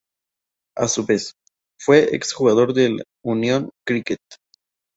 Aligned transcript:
A 0.75 0.87
su 0.87 1.05
vez, 1.05 1.35
fue 1.79 2.07
un 2.09 2.15
ex 2.15 2.33
jugador 2.33 2.73
del 2.73 3.03
Unión 3.23 3.69
Cricket. 3.85 4.17